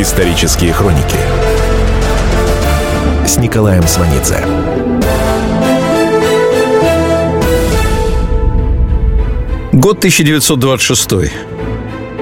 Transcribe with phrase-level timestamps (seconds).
[0.00, 1.18] Исторические хроники
[3.26, 4.42] с Николаем Сванидзе.
[9.74, 11.10] Год 1926.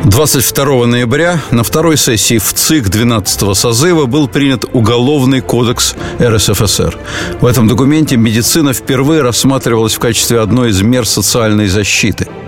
[0.03, 6.99] 22 ноября на второй сессии в ЦИК 12-го созыва был принят Уголовный кодекс РСФСР.
[7.40, 12.26] В этом документе медицина впервые рассматривалась в качестве одной из мер социальной защиты–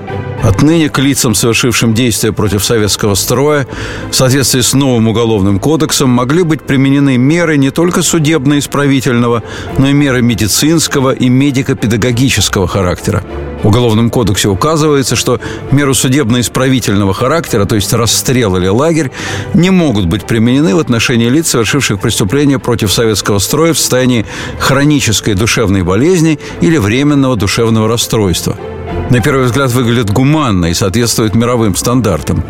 [0.43, 3.66] Отныне к лицам, совершившим действия против советского строя,
[4.11, 9.43] в соответствии с новым уголовным кодексом, могли быть применены меры не только судебно-исправительного,
[9.76, 13.22] но и меры медицинского и медико-педагогического характера.
[13.62, 15.39] В Уголовном кодексе указывается, что
[15.71, 19.11] меры судебно-исправительного характера, то есть расстрел или лагерь,
[19.53, 24.25] не могут быть применены в отношении лиц, совершивших преступления против советского строя в состоянии
[24.59, 28.57] хронической душевной болезни или временного душевного расстройства–
[29.11, 32.45] на первый взгляд выглядит гуманно и соответствует мировым стандартам.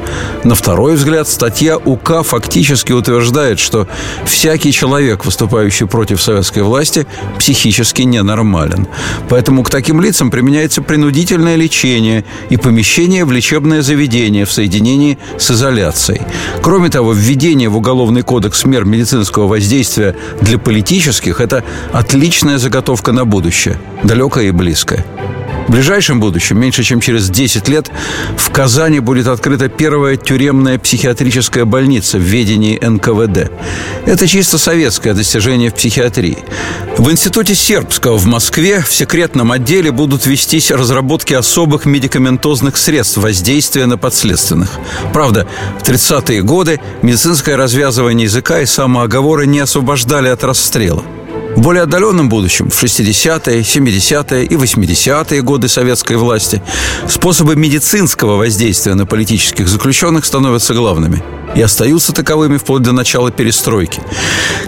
[0.45, 3.88] На второй взгляд статья УК фактически утверждает, что
[4.26, 7.07] всякий человек, выступающий против советской власти,
[7.38, 8.87] психически ненормален.
[9.29, 15.51] Поэтому к таким лицам применяется принудительное лечение и помещение в лечебное заведение в соединении с
[15.51, 16.21] изоляцией.
[16.62, 23.24] Кроме того, введение в Уголовный кодекс мер медицинского воздействия для политических– это отличная заготовка на
[23.24, 25.06] будущее, далекое и близкое.
[25.71, 27.93] В ближайшем будущем, меньше чем через 10 лет,
[28.37, 33.52] в Казани будет открыта первая тюремная психиатрическая больница в ведении НКВД.
[34.04, 36.38] Это чисто советское достижение в психиатрии.
[36.99, 43.87] В Институте Сербского в Москве в секретном отделе будут вестись разработки особых медикаментозных средств воздействия
[43.87, 44.71] на подследственных.
[45.12, 45.46] Правда,
[45.79, 51.05] в 30-е годы медицинское развязывание языка и самооговоры не освобождали от расстрела.
[51.56, 56.62] В более отдаленном будущем, в 60-е, 70-е и 80-е годы советской власти,
[57.09, 61.23] способы медицинского воздействия на политических заключенных становятся главными
[61.54, 64.00] и остаются таковыми вплоть до начала перестройки.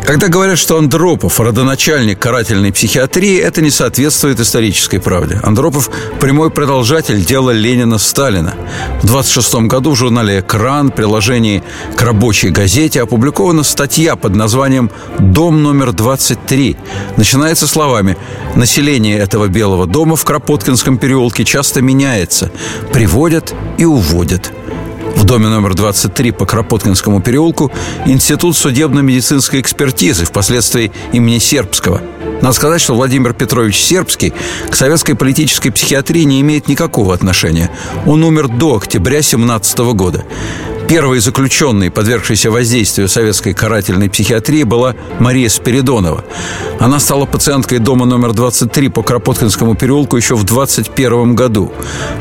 [0.07, 5.41] Когда говорят, что Андропов– родоначальник карательной психиатрии, это не соответствует исторической правде.
[5.43, 8.55] Андропов– прямой продолжатель дела Ленина-Сталина.
[9.03, 11.63] В 26 году в журнале «Экран» приложении
[11.97, 16.77] к рабочей газете опубликована статья под названием «Дом номер 23».
[17.17, 18.17] Начинается словами
[18.57, 22.51] «Население этого Белого дома в Кропоткинском переулке часто меняется,
[22.93, 24.53] приводят и уводят».
[25.33, 27.73] Доме номер 23 по Кропоткинскому переулку
[28.05, 32.03] Институт судебно-медицинской экспертизы, впоследствии имени Сербского.
[32.43, 34.35] Надо сказать, что Владимир Петрович Сербский
[34.69, 37.71] к советской политической психиатрии не имеет никакого отношения.
[38.05, 40.23] Он умер до октября 17 года.
[40.93, 46.23] Первой заключенной, подвергшейся воздействию советской карательной психиатрии, была Мария Спиридонова.
[46.81, 51.73] Она стала пациенткой дома номер 23 по Кропоткинскому переулку еще в 21 году.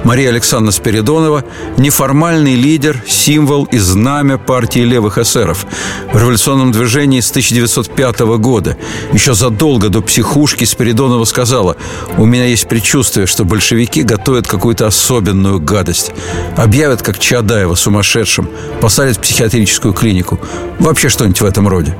[0.06, 1.44] Мария Александровна Спиридонова–
[1.78, 5.66] неформальный лидер, символ и знамя партии левых эсеров
[6.14, 8.78] в революционном движении с 1905 года.
[9.12, 11.76] Еще задолго до психушки Спиридонова сказала
[12.18, 16.14] «У меня есть предчувствие, что большевики готовят какую-то особенную гадость.
[16.56, 18.48] Объявят, как Чадаева, сумасшедшим
[18.82, 20.40] посадят в психиатрическую клинику.
[20.80, 21.96] Вообще что-нибудь в этом роде.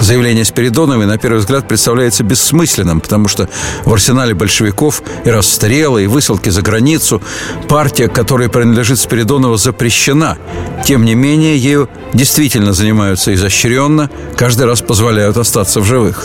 [0.00, 3.50] Заявление Спиридоновой, на первый взгляд, представляется бессмысленным, потому что
[3.84, 7.22] в арсенале большевиков и расстрелы, и высылки за границу
[7.68, 10.38] партия, которой принадлежит Спиридонова, запрещена.
[10.86, 16.24] Тем не менее, ею действительно занимаются изощренно, каждый раз позволяют остаться в живых.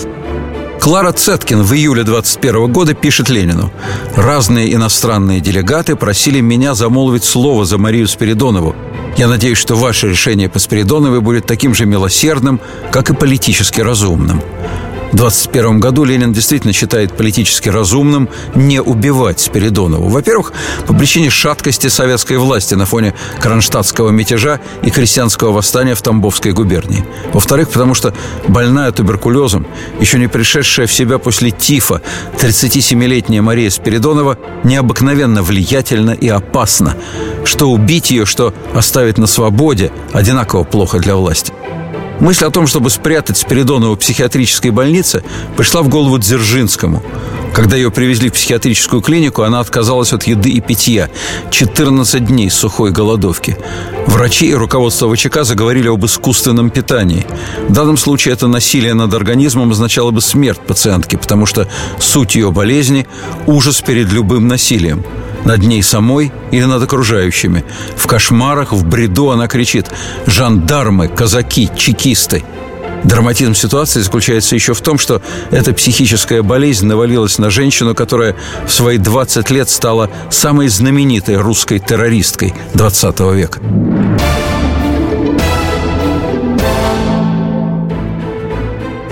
[0.80, 3.74] Клара Цеткин в июле 21 года пишет Ленину.
[4.16, 8.75] «Разные иностранные делегаты просили меня замолвить слово за Марию Спиридонову.
[9.18, 12.59] Я надеюсь, что ваше решение по Спиридоновой будет таким же милосердным,
[12.92, 14.42] как и политически разумным.
[15.12, 20.10] В 21 году Ленин действительно считает политически разумным не убивать Спиридонову.
[20.10, 20.52] Во-первых,
[20.86, 27.06] по причине шаткости советской власти на фоне кронштадтского мятежа и крестьянского восстания в Тамбовской губернии.
[27.34, 28.14] Во-вторых, потому что
[28.48, 29.66] больная туберкулезом,
[30.00, 32.02] еще не пришедшая в себя после тифа,
[32.38, 36.96] 37-летняя Мария Спиридонова необыкновенно влиятельна и опасна.
[37.46, 41.54] Что убить ее, что оставить на свободе, одинаково плохо для власти.
[42.19, 45.23] Мысль о том, чтобы спрятать Спиридонову в психиатрической больнице,
[45.57, 47.03] пришла в голову Дзержинскому.
[47.53, 51.09] Когда ее привезли в психиатрическую клинику, она отказалась от еды и питья.
[51.51, 53.57] 14 дней сухой голодовки.
[54.07, 57.25] Врачи и руководство ВЧК заговорили об искусственном питании.
[57.69, 61.67] В данном случае это насилие над организмом означало бы смерть пациентки, потому что
[62.00, 63.07] суть ее болезни–
[63.45, 65.03] ужас перед любым насилием–
[65.45, 67.63] над ней самой или над окружающими.
[67.95, 69.88] В кошмарах, в бреду она кричит
[70.27, 72.44] «Жандармы, казаки, чекисты!»
[73.06, 75.21] Драматизм ситуации заключается еще в том, что
[75.51, 81.77] эта психическая болезнь навалилась на женщину, которая в свои 20 лет стала самой знаменитой русской
[81.77, 83.62] террористкой 20 века.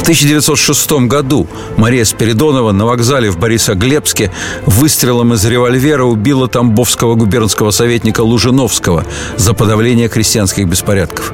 [0.04, 1.48] 1906 году
[1.78, 4.32] Мария Спиридонова на вокзале в Борисоглебске
[4.66, 9.06] выстрелом из револьвера убила тамбовского губернского советника Лужиновского
[9.38, 11.34] за подавление крестьянских беспорядков.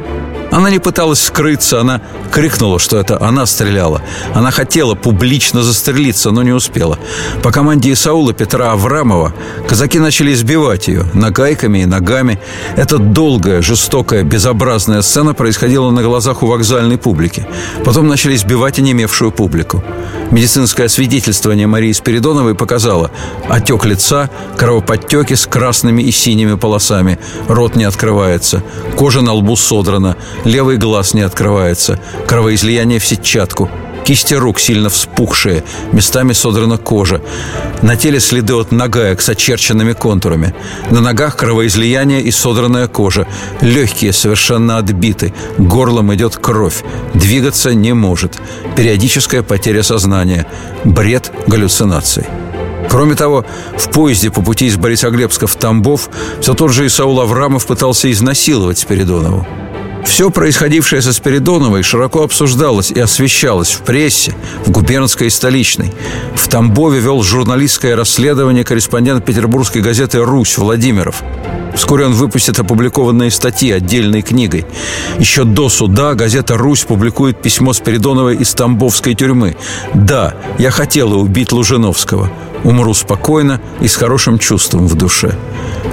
[0.52, 2.02] Она не пыталась скрыться, она
[2.32, 4.02] крикнула, что это она стреляла.
[4.34, 6.98] Она хотела публично застрелиться, но не успела.
[7.44, 9.34] По команде Исаула Петра Аврамова
[9.68, 12.40] казаки начали избивать ее нагайками и ногами.
[12.76, 17.46] Эта долгая, жестокая, безобразная сцена происходила на глазах у вокзальной публики.
[17.86, 19.84] Потом начали избивать и немевшую публику.
[20.32, 23.12] Медицинское свидетельствование Марии Спиридоновой показало
[23.48, 27.18] отек лица, кровоподтеки с красными и синими полосами,
[27.48, 28.64] рот не открывается,
[28.96, 33.70] кожа на лбу содрана, левый глаз не открывается, кровоизлияние в сетчатку,
[34.10, 37.22] кисти рук сильно вспухшие, местами содрана кожа.
[37.84, 40.56] На теле следы от нагаек с очерченными контурами.
[40.90, 43.28] На ногах кровоизлияние и содранная кожа.
[43.62, 45.34] Легкие совершенно отбиты.
[45.60, 46.84] Горлом идет кровь.
[47.14, 48.40] Двигаться не может.
[48.76, 50.48] Периодическая потеря сознания.
[50.84, 52.26] Бред галлюцинаций.
[52.90, 53.46] Кроме того,
[53.78, 56.10] в поезде по пути из Борисоглебска в Тамбов
[56.42, 59.46] все тот же Исаул Аврамов пытался изнасиловать Спиридонову.
[60.06, 64.34] Все происходившее со Спиридоновой широко обсуждалось и освещалось в прессе,
[64.66, 65.94] в губернской и столичной.
[66.36, 71.24] В Тамбове вел журналистское расследование корреспондент петербургской газеты «Русь» Владимиров.
[71.76, 74.66] Вскоре он выпустит опубликованные статьи отдельной книгой.
[75.20, 79.56] Еще до суда газета «Русь» публикует письмо Спиридоновой из Тамбовской тюрьмы.
[79.94, 82.30] «Да, я хотела убить Лужиновского.
[82.64, 85.38] Умру спокойно и с хорошим чувством в душе».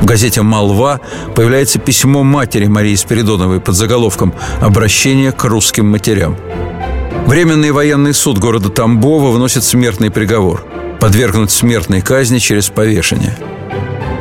[0.00, 1.00] В газете «Молва»
[1.34, 6.36] появляется письмо матери Марии Спиридоновой под заголовком «Обращение к русским матерям».
[7.26, 10.64] Временный военный суд города Тамбова выносит смертный приговор–
[11.00, 13.36] подвергнуть смертной казни через повешение–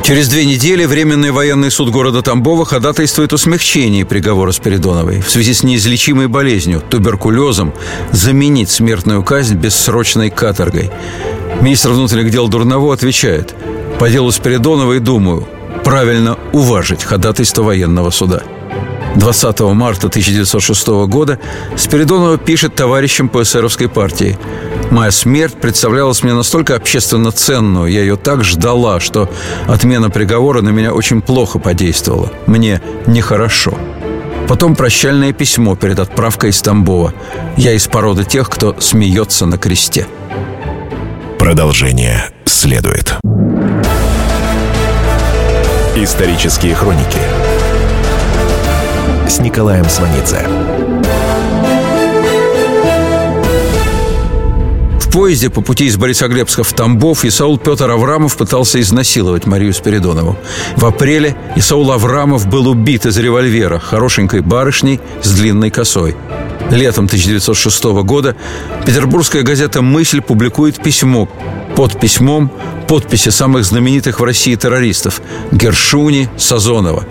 [0.06, 5.52] Через две недели Временный военный суд города Тамбова ходатайствует о смягчении приговора Спиридоновой в связи
[5.52, 7.74] с неизлечимой болезнью, туберкулезом,
[8.12, 10.92] заменить смертную казнь бессрочной каторгой.
[11.60, 13.56] Министр внутренних дел Дурново отвечает
[13.98, 15.46] «По делу Спиридоновой думаю,
[15.84, 18.42] правильно уважить ходатайство военного суда».
[19.16, 21.38] 20 марта 1906 года
[21.76, 24.38] Спиридонова пишет товарищам по эсеровской партии
[24.90, 29.30] «Моя смерть представлялась мне настолько общественно ценную, я ее так ждала, что
[29.66, 32.30] отмена приговора на меня очень плохо подействовала.
[32.46, 33.74] Мне нехорошо».
[34.48, 37.12] Потом прощальное письмо перед отправкой из Тамбова.
[37.56, 40.06] Я из породы тех, кто смеется на кресте.
[41.38, 43.16] Продолжение следует.
[45.98, 47.16] Исторические хроники
[49.26, 50.46] с Николаем Сванидзе.
[55.00, 60.36] В поезде по пути из Борисоглебска в Тамбов Исаул Петр Аврамов пытался изнасиловать Марию Спиридонову.
[60.76, 66.14] В апреле Исаул Аврамов был убит из револьвера хорошенькой барышней с длинной косой.
[66.70, 68.36] Летом 1906 года
[68.84, 71.28] петербургская газета «Мысль» публикует письмо.
[71.76, 72.50] Под письмом
[72.88, 75.20] подписи самых знаменитых в России террористов–
[75.52, 77.04] Гершуни, Сазонова.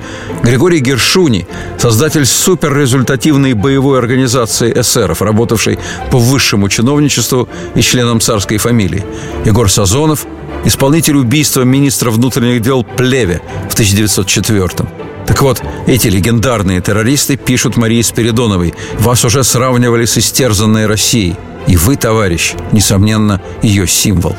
[0.43, 1.47] Григорий Гершуни–
[1.77, 5.79] создатель суперрезультативной боевой организации эсеров, работавшей
[6.11, 9.05] по высшему чиновничеству и членам царской фамилии.
[9.45, 10.25] Егор Сазонов–
[10.65, 15.04] исполнитель убийства министра внутренних дел Плеве в 1904 -м.
[15.27, 21.35] Так вот, эти легендарные террористы пишут Марии Спиридоновой «Вас уже сравнивали с истерзанной Россией,
[21.67, 24.35] и вы, товарищ, несомненно, ее символ».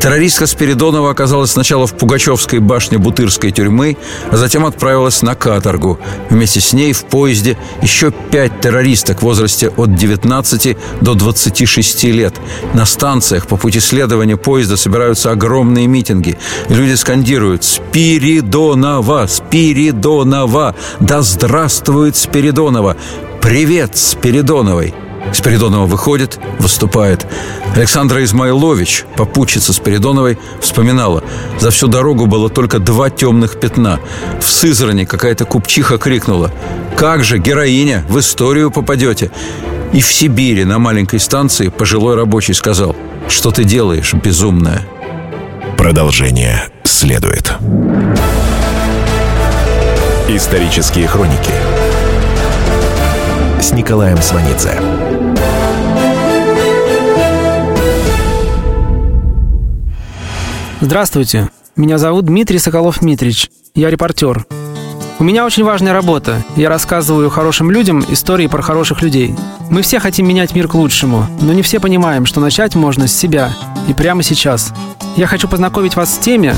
[0.00, 3.96] Террористка Спиридонова оказалась сначала в Пугачевской башне Бутырской тюрьмы,
[4.30, 5.98] а затем отправилась на каторгу.
[6.30, 12.34] Вместе с ней в поезде еще пять террористок в возрасте от 19 до 26 лет.
[12.74, 16.38] На станциях по пути следования поезда собираются огромные митинги.
[16.68, 19.26] Люди скандируют «Спиридонова!
[19.26, 20.76] Спиридонова!
[21.00, 22.96] Да здравствует Спиридонова!
[23.40, 27.26] Привет Спиридоновой!» Спиридонова выходит, выступает.
[27.74, 31.22] Александра Измайлович, попутчица Спиридоновой, вспоминала.
[31.60, 34.00] За всю дорогу было только два темных пятна.
[34.40, 36.50] В Сызрани какая-то купчиха крикнула.
[36.96, 39.30] «Как же, героиня, в историю попадете!»
[39.92, 42.94] И в Сибири на маленькой станции пожилой рабочий сказал
[43.28, 44.86] «Что ты делаешь, безумная?»
[45.76, 47.52] Продолжение следует.
[50.28, 51.52] Исторические хроники
[53.60, 54.80] с Николаем Сванидзе.
[60.80, 64.46] Здравствуйте, меня зовут Дмитрий Соколов-Митрич, я репортер.
[65.18, 66.44] У меня очень важная работа.
[66.54, 69.34] Я рассказываю хорошим людям истории про хороших людей.
[69.70, 73.16] Мы все хотим менять мир к лучшему, но не все понимаем, что начать можно с
[73.16, 73.52] себя
[73.88, 74.72] и прямо сейчас.
[75.16, 76.54] Я хочу познакомить вас с теми,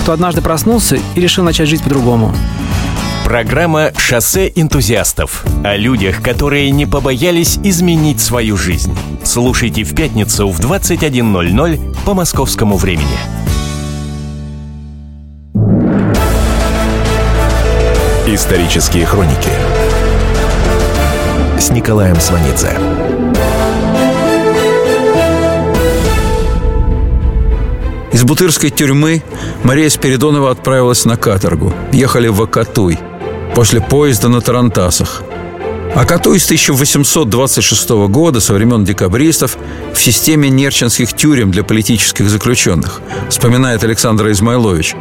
[0.00, 2.32] кто однажды проснулся и решил начать жить по-другому.
[3.24, 8.94] Программа «Шоссе энтузиастов» о людях, которые не побоялись изменить свою жизнь.
[9.24, 13.16] Слушайте в пятницу в 21.00 по московскому времени.
[18.26, 19.50] Исторические хроники
[21.58, 22.76] с Николаем Сванидзе.
[28.12, 29.22] Из Бутырской тюрьмы
[29.64, 31.72] Мария Спиридонова отправилась на каторгу.
[31.90, 32.98] Ехали в Акатуй.
[33.54, 35.22] После поезда на Тарантасах.
[35.94, 39.56] Акатуй с 1826 года, со времен декабристов,
[39.94, 44.96] в системе нерчинских тюрем для политических заключенных, вспоминает Александр Измайлович.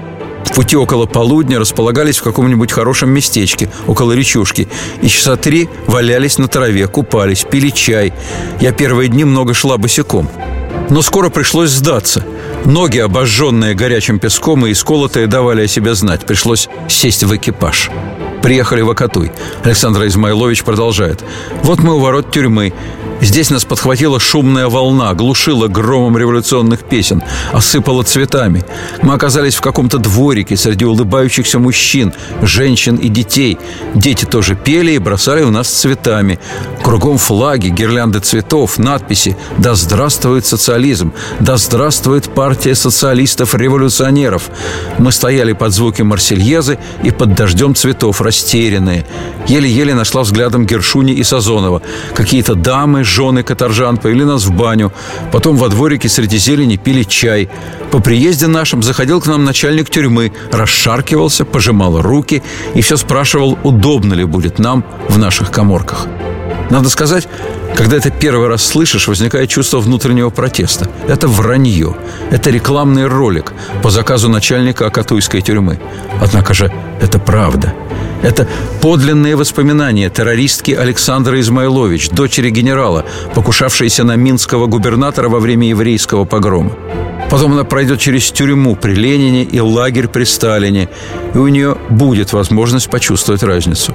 [0.46, 4.68] В пути около полудня располагались в каком-нибудь хорошем местечке, около речушки,
[5.02, 8.14] и часа три валялись на траве, купались, пили чай.
[8.62, 10.30] Я первые дни много шла босиком.
[10.92, 12.24] Но скоро пришлось сдаться.
[12.66, 16.26] Ноги, обожженные горячим песком и исколотые, давали о себе знать.
[16.28, 17.90] Пришлось сесть в экипаж.
[18.44, 19.32] Приехали в Акатуй.
[19.64, 21.24] Александр Измайлович продолжает.
[21.64, 22.74] Вот мы у ворот тюрьмы.
[23.24, 28.66] Здесь нас подхватила шумная волна, глушила громом революционных песен, осыпала цветами.
[29.02, 33.58] Мы оказались в каком-то дворике среди улыбающихся мужчин, женщин и детей.
[33.96, 36.38] Дети тоже пели и бросали у нас цветами.
[36.84, 41.14] Кругом флаги, гирлянды цветов, надписи «Да здравствует социализм!
[41.40, 44.50] Да здравствует партия социалистов-революционеров!»
[44.98, 49.06] Мы стояли под звуки Марсельезы и под дождем цветов, растерянные.
[49.48, 51.82] Еле-еле нашла взглядом Гершуни и Сазонова.
[52.14, 54.92] Какие-то дамы, жены каторжан повели нас в баню.
[55.32, 57.50] Потом во дворике среди зелени пили чай.
[57.92, 62.42] По приезде нашим заходил к нам начальник тюрьмы, расшаркивался, пожимал руки
[62.74, 66.08] и все спрашивал, удобно ли будет нам в наших коморках.
[66.70, 67.28] Надо сказать,
[67.76, 70.90] когда это первый раз слышишь, возникает чувство внутреннего протеста.
[71.08, 71.96] Это вранье.
[72.32, 73.54] Это рекламный ролик
[73.84, 75.80] по заказу начальника Акатуйской тюрьмы.
[76.20, 77.74] Однако же это правда.
[78.24, 78.48] Это
[78.82, 86.72] подлинные воспоминания террористки Александры Измайлович, дочери генерала, покушавшейся на минского губернатора во время еврейского погрома.
[87.30, 90.88] Потом она пройдет через тюрьму при Ленине и лагерь при Сталине,
[91.34, 93.94] и у нее будет возможность почувствовать разницу.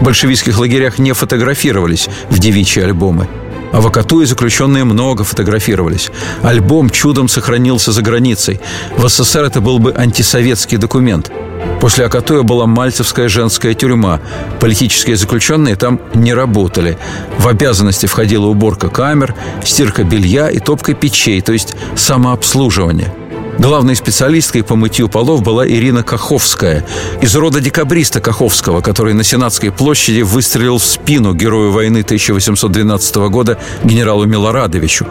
[0.00, 3.26] В большевистских лагерях не фотографировались в девичьи альбомы.
[3.72, 6.10] А в Акатуе заключенные много фотографировались.
[6.42, 8.60] Альбом чудом сохранился за границей.
[8.96, 11.32] В СССР это был бы антисоветский документ–
[11.80, 14.20] После Акатуя была Мальцевская женская тюрьма.
[14.60, 16.98] Политические заключенные там не работали.
[17.38, 23.12] В обязанности входила уборка камер, стирка белья и топка печей, то есть самообслуживание–
[23.58, 26.84] Главной специалисткой по мытью полов была Ирина Каховская,
[27.20, 33.58] из рода декабриста Каховского, который на Сенатской площади выстрелил в спину герою войны 1812 года
[33.84, 35.06] генералу Милорадовичу.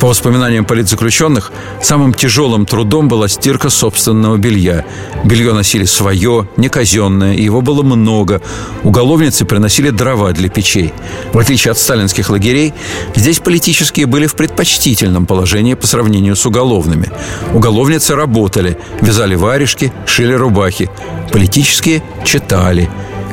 [0.00, 4.84] По воспоминаниям политзаключенных, самым тяжелым трудом была стирка собственного белья.
[5.24, 8.42] Белье носили свое, не казенное, и его было много.
[8.82, 10.92] Уголовницы приносили дрова для печей.
[11.32, 12.74] В отличие от сталинских лагерей,
[13.14, 17.10] здесь политические были в предпочтительном положении по сравнению с уголовными.
[17.52, 20.88] Уголовные Уголовницы работали, вязали варежки, шили рубахи.
[21.30, 22.88] Политические читали.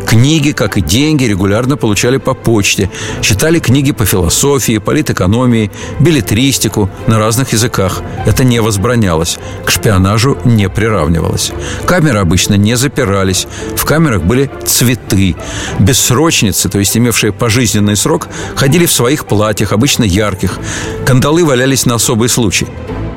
[0.05, 2.89] Книги, как и деньги, регулярно получали по почте.
[3.21, 8.01] Читали книги по философии, политэкономии, билетристику на разных языках.
[8.25, 9.39] Это не возбранялось.
[9.65, 11.53] К шпионажу не приравнивалось.
[11.85, 13.47] Камеры обычно не запирались.
[13.77, 15.37] В камерах были цветы.
[15.79, 20.59] Бессрочницы, то есть имевшие пожизненный срок, ходили в своих платьях, обычно ярких.
[21.05, 22.67] Кандалы валялись на особый случай.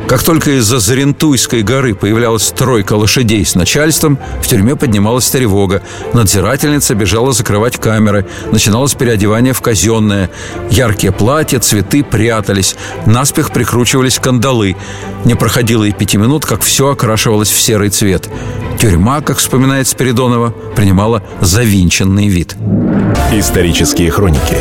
[0.08, 5.82] Как только из-за Зарентуйской горы появлялась тройка лошадей с начальством, в тюрьме поднималась тревога.
[6.12, 8.26] Надзирательница бежала закрывать камеры.
[8.52, 10.30] Начиналось переодевание в казенное.
[10.70, 12.76] Яркие платья, цветы прятались.
[13.06, 14.76] Наспех прикручивались кандалы.
[15.24, 18.28] Не проходило и пяти минут, как все окрашивалось в серый цвет.
[18.78, 22.56] Тюрьма, как вспоминает Спиридонова, принимала завинченный вид.
[23.32, 24.58] Исторические хроники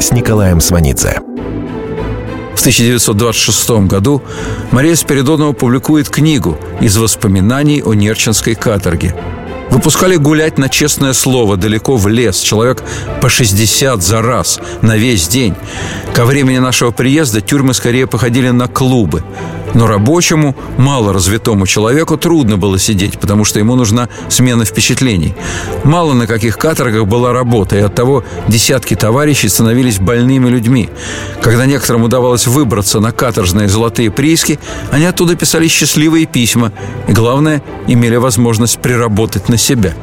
[0.00, 1.29] с Николаем Сванидзе.
[2.60, 4.22] В 1926 году
[4.70, 9.16] Мария Спиридонова публикует книгу из воспоминаний о Нерчинской каторге.
[9.70, 12.82] Выпускали гулять на честное слово далеко в лес, человек
[13.22, 15.54] по 60 за раз, на весь день.
[16.12, 19.24] Ко времени нашего приезда тюрьмы скорее походили на клубы.
[19.74, 25.34] Но рабочему, мало развитому человеку трудно было сидеть, потому что ему нужна смена впечатлений.
[25.84, 30.88] Мало на каких каторгах была работа, и оттого десятки товарищей становились больными людьми.
[31.42, 34.58] Когда некоторым удавалось выбраться на каторжные золотые прииски,
[34.90, 36.72] они оттуда писали счастливые письма
[37.08, 39.94] и, главное, имели возможность приработать на себя.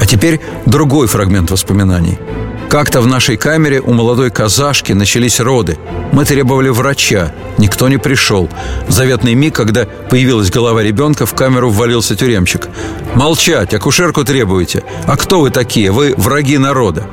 [0.00, 2.18] А теперь другой фрагмент воспоминаний–
[2.70, 5.76] Как-то в нашей камере у молодой казашки начались роды.
[6.12, 7.32] Мы требовали врача.
[7.58, 8.48] Никто не пришел.
[8.86, 12.68] В заветный миг, когда появилась голова ребенка, в камеру ввалился тюремщик.
[13.16, 13.74] «Молчать!
[13.74, 14.84] Акушерку требуете!
[15.08, 15.90] А кто вы такие?
[15.90, 17.08] Вы враги народа!»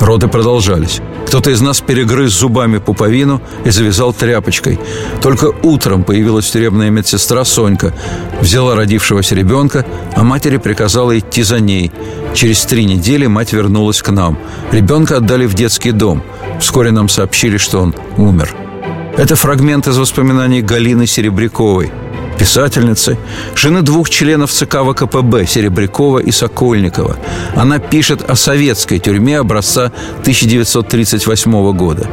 [0.00, 1.00] Роды продолжались.
[1.26, 4.78] Кто-то из нас перегрыз зубами пуповину и завязал тряпочкой.
[5.22, 7.92] Только утром появилась тюремная медсестра Сонька.
[8.40, 9.84] Взяла родившегося ребенка,
[10.14, 11.90] а матери приказала идти за ней.
[12.34, 14.38] Через три недели мать вернулась к нам.
[14.70, 16.22] Ребенка отдали в детский дом.
[16.60, 18.54] Вскоре нам сообщили, что он умер.
[19.16, 21.90] Это фрагмент из воспоминаний Галины Серебряковой–
[22.38, 23.18] писательницы,
[23.54, 27.16] жены двух членов ЦК ВКПБ Серебрякова и Сокольникова.
[27.54, 32.08] Она пишет о советской тюрьме образца 1938 года.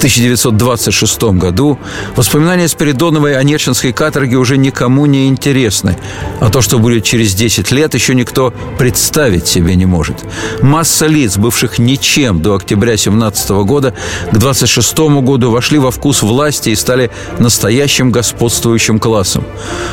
[0.00, 1.78] 1926 году
[2.16, 5.98] воспоминания Спиридоновой о Нерчинской каторге уже никому не интересны,
[6.40, 10.16] а то, что будет через 10 лет, еще никто представить себе не может.
[10.62, 13.92] Масса лиц, бывших ничем до октября 17 года,
[14.32, 19.44] к 26 году вошли во вкус власти и стали настоящим господствующим классом.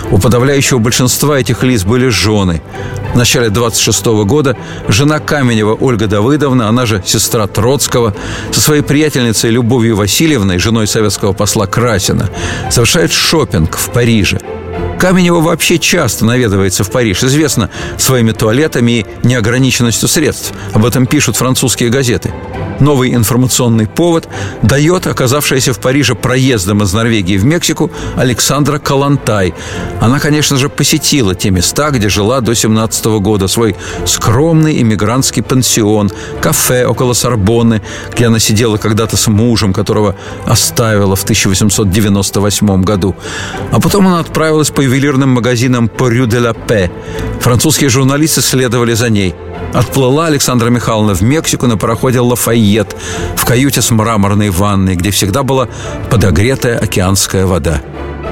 [0.10, 2.62] У подавляющего большинства этих лиц были жены.
[3.14, 4.56] В начале 26 года
[4.88, 8.16] жена Каменева Ольга Давыдовна, она же сестра Троцкого,
[8.54, 12.30] со своей приятельницей Любовью Васильевной, женой советского посла Красина,
[12.70, 14.39] совершает шопинг в Париже.
[15.00, 20.54] Каменева вообще часто наведывается в Париж, известно своими туалетами и неограниченностью средств.
[20.74, 22.34] Об этом пишут французские газеты.
[22.80, 24.27] Новый информационный повод
[24.62, 29.54] дает оказавшаяся в Париже проездом из Норвегии в Мексику Александра Калантай.
[30.00, 33.75] Она, конечно же, посетила те места, где жила до 17 года, свой
[34.06, 36.12] скромный иммигрантский пансион,
[36.42, 37.82] кафе около Сорбонны,
[38.13, 43.16] где она сидела когда-то с мужем, которого оставила в 1898 году.
[43.72, 46.89] А потом она отправилась по ювелирным магазинам по де ла Пе.
[47.41, 49.36] Французские журналисты следовали за ней–
[49.74, 52.96] Отплыла Александра Михайловна в Мексику на пароходе «Лафайет»
[53.36, 55.67] в каюте с мраморной ванной, где всегда была
[56.10, 57.82] подогретая океанская вода.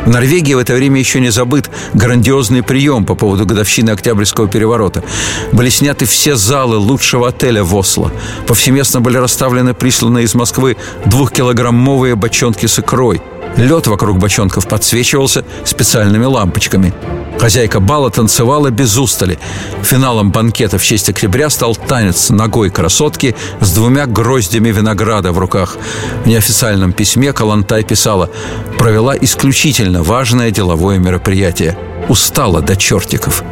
[0.05, 5.03] В Норвегии в это время еще не забыт грандиозный прием по поводу годовщины Октябрьского переворота.
[5.51, 8.11] Были сняты все залы лучшего отеля в Осло.
[8.47, 13.21] Повсеместно были расставлены присланные из Москвы двухкилограммовые бочонки с икрой–
[13.57, 16.93] Лед вокруг бочонков подсвечивался специальными лампочками.
[17.39, 19.37] Хозяйка бала танцевала без устали.
[19.83, 25.77] Финалом банкета в честь октября стал танец ногой красотки с двумя гроздями винограда в руках.
[26.23, 28.29] В неофициальном письме Калантай писала
[28.77, 31.77] «Провела исключительно важное деловое мероприятие.
[32.09, 33.43] Устала до чертиков».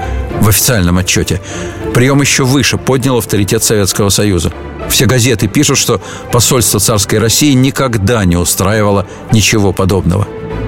[0.41, 1.41] В официальном отчете.
[1.93, 4.51] Прием еще выше поднял авторитет Советского Союза.
[4.89, 10.27] Все газеты пишут, что посольство царской России никогда не устраивало ничего подобного.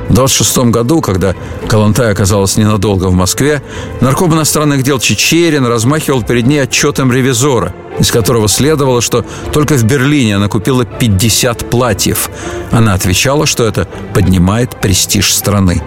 [0.09, 1.35] В 26 году, когда
[1.67, 3.61] Калантай оказалась ненадолго в Москве,
[4.01, 9.83] нарком иностранных дел Чечерин размахивал перед ней отчетом ревизора, из которого следовало, что только в
[9.83, 12.29] Берлине она купила 50 платьев.
[12.71, 15.81] Она отвечала, что это поднимает престиж страны.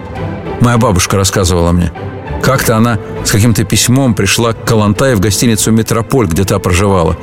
[0.59, 1.91] Моя бабушка рассказывала мне–
[2.41, 7.15] как-то она с каким-то письмом пришла к Калантай в гостиницу «Метрополь», где та проживала.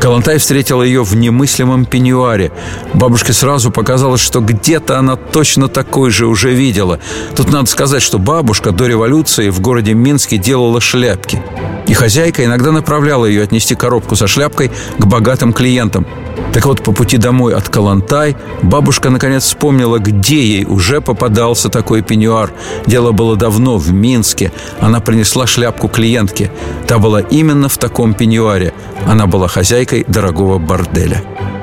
[0.00, 2.52] Калантай встретила ее в немыслимом пеньюаре.
[2.94, 7.00] Бабушке сразу показалось, что где-то она точно такой же уже видела.
[7.34, 11.42] Тут надо сказать, что бабушка до революции в городе Минске делала шляпки.
[11.88, 16.06] И хозяйка иногда направляла ее отнести коробку со шляпкой к богатым клиентам.
[16.52, 22.02] Так вот, по пути домой от Калантай бабушка наконец вспомнила, где ей уже попадался такой
[22.02, 22.52] пеньюар.
[22.86, 24.39] Дело было давно, в Минске.
[24.80, 26.50] Она принесла шляпку клиентке.
[26.86, 28.72] Та была именно в таком пеньюаре.
[29.06, 31.22] Она была хозяйкой дорогого борделя.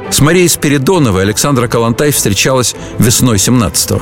[0.09, 4.01] С Марией Спиридоновой Александра Калантай встречалась весной 17-го.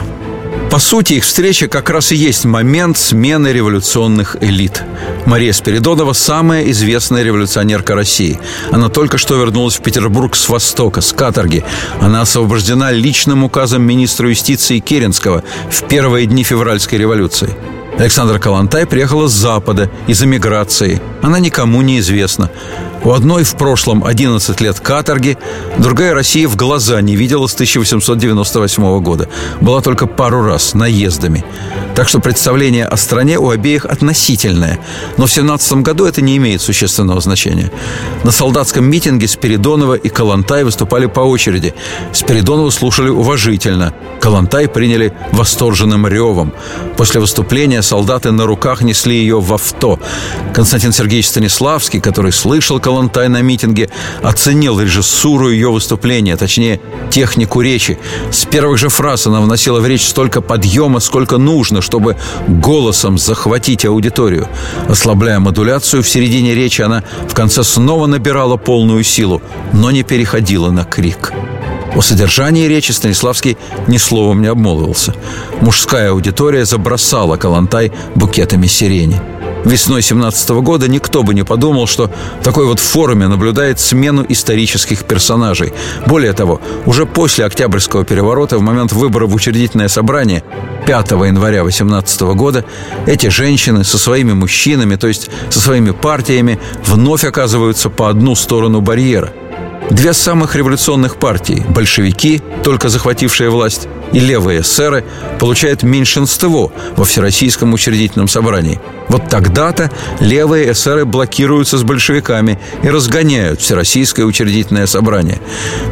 [0.69, 4.83] По сути, их встреча как раз и есть момент смены революционных элит.
[5.25, 8.39] Мария Спиридонова– самая известная революционерка России.
[8.71, 11.63] Она только что вернулась в Петербург с Востока, с каторги.
[12.01, 17.55] Она освобождена личным указом министра юстиции Керенского в первые дни февральской революции.
[17.97, 21.01] Александра Калантай приехала с Запада, из эмиграции.
[21.21, 22.51] Она никому не известна.
[23.05, 25.37] У одной в прошлом 11 лет каторги,
[25.77, 29.29] другая Россия в глаза не видела с 1898 года.
[29.61, 31.45] Была только пару раз наездами.
[31.95, 34.79] Так что представление о стране у обеих относительное.
[35.17, 37.71] Но в 17 году это не имеет существенного значения.
[38.23, 41.73] На солдатском митинге Спиридонова и Калантай выступали по очереди.
[42.11, 43.93] Спиридонова слушали уважительно.
[44.19, 46.51] Калантай приняли восторженным ревом.
[46.97, 49.99] После выступления солдаты на руках несли ее в авто.
[50.53, 53.89] Константин Сергеевич Станиславский, который слышал Калантай на митинге,
[54.23, 56.79] оценил режиссуру ее выступления, точнее,
[57.11, 57.97] технику речи.
[58.31, 62.17] С первых же фраз она вносила в речь столько подъема, сколько нужно, чтобы
[62.47, 64.47] голосом захватить аудиторию.
[64.89, 69.41] Ослабляя модуляцию, в середине речи она в конце снова набирала полную силу,
[69.73, 71.33] но не переходила на крик.
[71.95, 75.15] О содержании речи Станиславский ни словом не обмолвился.
[75.61, 79.21] Мужская аудитория забросала Калантай букетами сирени.
[79.63, 85.05] Весной 17 года никто бы не подумал, что в такой вот форуме наблюдает смену исторических
[85.05, 85.73] персонажей.
[86.05, 90.43] Более того, уже после Октябрьского переворота, в момент выбора в учредительное собрание
[90.85, 92.63] 5 января 18 года,
[93.07, 98.81] эти женщины со своими мужчинами, то есть со своими партиями, вновь оказываются по одну сторону
[98.81, 99.33] барьера–
[99.89, 105.03] Две самых революционных партии– большевики, только захватившие власть, и левые эсеры
[105.39, 108.79] получают меньшинство во Всероссийском учредительном собрании.
[109.09, 115.39] Вот тогда-то левые эсеры блокируются с большевиками и разгоняют Всероссийское учредительное собрание.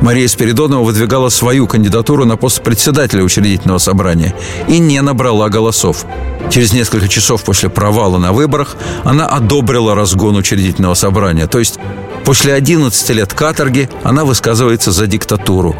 [0.01, 4.33] Мария Спиридонова выдвигала свою кандидатуру на пост председателя учредительного собрания
[4.67, 6.05] и не набрала голосов.
[6.49, 11.79] Через несколько часов после провала на выборах она одобрила разгон учредительного собрания, то есть
[12.25, 15.75] После 11 лет каторги она высказывается за диктатуру.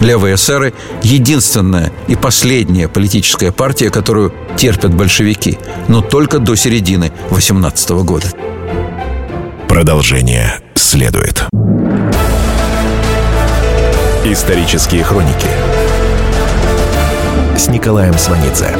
[0.00, 7.90] Левые эсеры– единственная и последняя политическая партия, которую терпят большевики, но только до середины 18
[8.04, 8.26] года.
[9.68, 11.44] Продолжение следует.
[14.24, 15.48] Исторические хроники
[17.56, 18.74] с Николаем Сванидзе.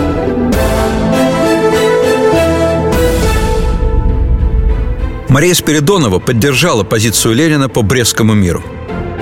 [5.32, 8.62] Мария Спиридонова поддержала позицию Ленина по Брестскому миру.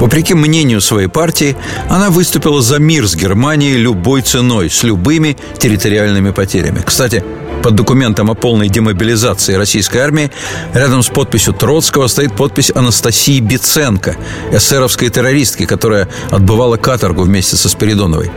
[0.01, 1.57] Вопреки мнению своей партии,
[1.89, 6.83] она выступила за мир с Германией любой ценой, с любыми территориальными потерями.
[6.85, 7.23] Кстати,
[7.63, 10.33] под документом о полной демобилизации российской армии
[10.75, 14.17] рядом с подписью Троцкого стоит подпись Анастасии Биценко,
[14.51, 18.33] эсеровской террористки, которая отбывала каторгу вместе со Спиридоновой.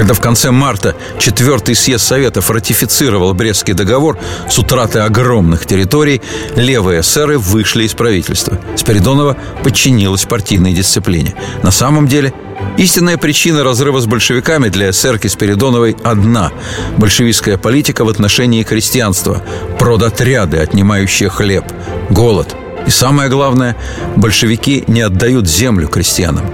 [0.00, 6.22] Когда в конце марта четвертый съезд Советов ратифицировал Брестский договор с утратой огромных территорий,
[6.56, 8.58] левые эсеры вышли из правительства.
[8.76, 11.34] Спиридонова подчинилась партийной дисциплине.
[11.62, 12.32] На самом деле,
[12.78, 16.50] истинная причина разрыва с большевиками для эсерки Спиридоновой одна–
[16.96, 19.42] большевистская политика в отношении крестьянства,
[19.78, 21.66] продотряды, отнимающие хлеб,
[22.08, 22.56] голод.
[22.86, 23.76] И самое главное,
[24.16, 26.46] большевики не отдают землю крестьянам.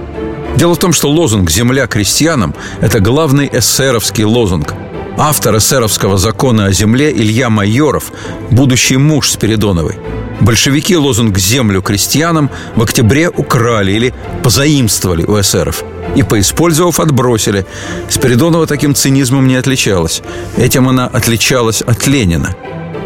[0.57, 4.73] Дело в том, что лозунг «Земля крестьянам»– это главный эсеровский лозунг.
[5.15, 8.11] Автор эсеровского закона о земле Илья Майоров,
[8.49, 9.99] будущий муж Спиридоновой.
[10.41, 15.83] Большевики лозунг «Землю крестьянам» в октябре украли или позаимствовали у эсеров
[16.15, 17.67] и, поиспользовав, отбросили.
[18.09, 20.23] Спиридонова таким цинизмом не отличалась.
[20.57, 22.55] Этим она отличалась от Ленина.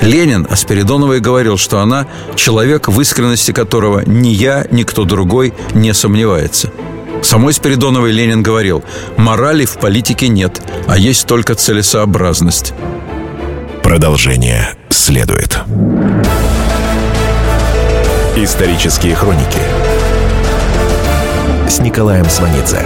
[0.01, 5.53] Ленин о Спиридоновой говорил, что она– человек, в искренности которого ни я, ни кто другой
[5.73, 6.71] не сомневается–
[7.21, 8.83] Самой Спиридоновой Ленин говорил,
[9.17, 12.73] морали в политике нет, а есть только целесообразность.
[13.83, 15.59] Продолжение следует.
[18.35, 19.59] Исторические хроники
[21.69, 22.85] с Николаем Сванидзе.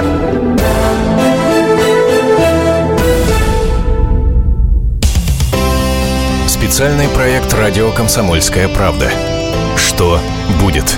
[6.47, 9.09] Специальный проект «Радио Комсомольская правда».
[9.77, 10.19] Что
[10.61, 10.97] будет?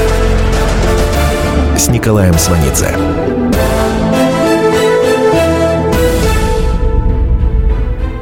[1.81, 2.95] с Николаем Сванидзе.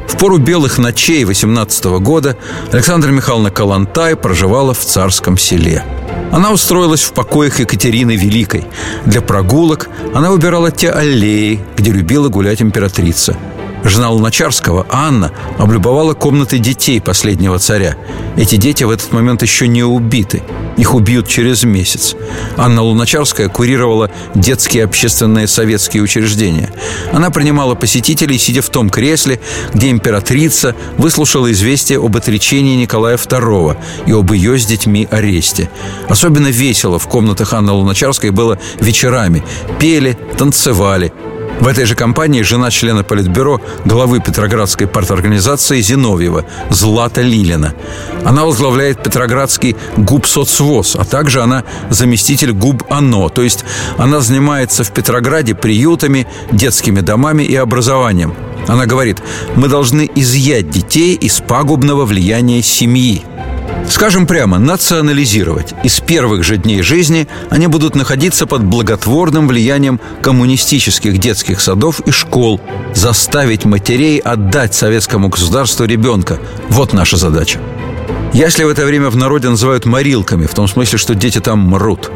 [0.08, 2.38] В пору белых ночей 18 года
[2.72, 5.84] Александра Михайловна Калантай проживала в царском селе.
[6.32, 8.64] Она устроилась в покоях Екатерины Великой.
[9.04, 13.36] Для прогулок она выбирала те аллеи, где любила гулять императрица–
[13.84, 17.96] Жена Луначарского, Анна, облюбовала комнаты детей последнего царя.
[18.36, 20.42] Эти дети в этот момент еще не убиты.
[20.76, 22.14] Их убьют через месяц.
[22.56, 26.72] Анна Луначарская курировала детские общественные советские учреждения.
[27.12, 29.40] Она принимала посетителей, сидя в том кресле,
[29.74, 35.70] где императрица выслушала известие об отречении Николая II и об ее с детьми аресте.
[36.08, 39.42] Особенно весело в комнатах Анны Луначарской было вечерами.
[39.78, 41.12] Пели, танцевали,
[41.60, 47.74] В этой же компании жена члена Политбюро, главы Петроградской парторганизации Зиновьева, Злата Лилина.
[48.24, 53.66] Она возглавляет Петроградский ГУБ-соцвоз, а также она заместитель ГУБ-АНО, то есть
[53.98, 58.34] она занимается в Петрограде приютами, детскими домами и образованием.
[58.66, 59.18] Она говорит,
[59.54, 63.22] мы должны изъять детей из пагубного влияния семьи.
[63.90, 65.74] Скажем прямо, национализировать.
[65.82, 72.00] И с первых же дней жизни они будут находиться под благотворным влиянием коммунистических детских садов
[72.06, 72.60] и школ.
[72.94, 76.38] Заставить матерей отдать советскому государству ребенка.
[76.68, 77.58] Вот наша задача.
[78.32, 82.10] Ясли в это время в народе называют морилками, в том смысле, что дети там мрут.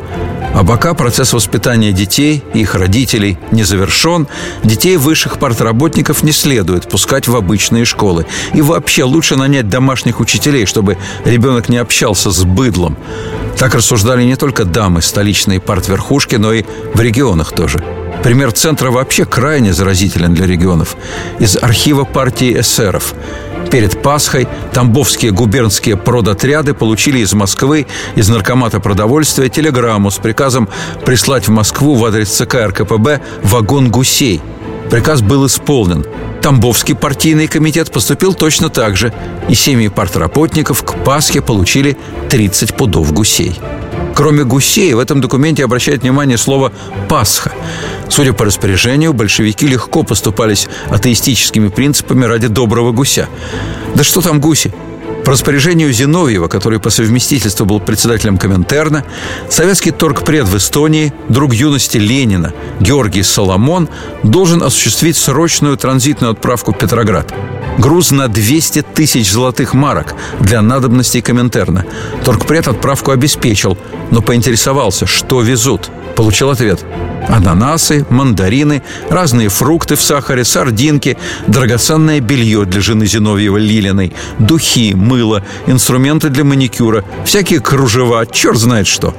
[0.54, 4.28] А пока процесс воспитания детей и их родителей не завершен,
[4.62, 8.26] детей высших партработников не следует пускать в обычные школы.
[8.52, 12.96] И вообще лучше нанять домашних учителей, чтобы ребенок не общался с быдлом.
[13.58, 17.82] Так рассуждали не только дамы столичной партверхушки, но и в регионах тоже.
[18.24, 20.96] Пример центра вообще крайне заразителен для регионов.
[21.38, 23.14] Из архива партии эсеров–
[23.70, 30.68] Перед Пасхой тамбовские губернские продотряды получили из Москвы, из Наркомата продовольствия, телеграмму с приказом
[31.04, 34.40] прислать в Москву в адрес ЦК РКПБ вагон гусей.
[34.90, 36.04] Приказ был исполнен.
[36.40, 39.12] Тамбовский партийный комитет поступил точно так же,
[39.48, 41.96] и семьи партработников к Пасхе получили
[42.28, 43.58] 30 пудов гусей.
[44.14, 46.72] Кроме гусей, в этом документе обращает внимание слово
[47.08, 47.52] «Пасха».
[48.08, 53.28] Судя по распоряжению, большевики легко поступались атеистическими принципами ради доброго гуся.
[53.94, 54.72] Да что там гуси?
[55.24, 59.04] По распоряжению Зиновьева, который по совместительству был председателем Коминтерна,
[59.48, 63.88] советский торгпред в Эстонии, друг юности Ленина, Георгий Соломон,
[64.22, 67.32] должен осуществить срочную транзитную отправку в Петроград.
[67.78, 71.84] Груз на 200 тысяч золотых марок для надобностей Коминтерна.
[72.24, 73.76] Торгпред отправку обеспечил,
[74.10, 75.90] но поинтересовался, что везут.
[76.14, 76.84] Получил ответ–
[77.28, 85.42] Ананасы, мандарины, разные фрукты в сахаре, сардинки, драгоценное белье для жены Зиновьева Лилиной, духи, мыло,
[85.66, 89.14] инструменты для маникюра, всякие кружева, черт знает что.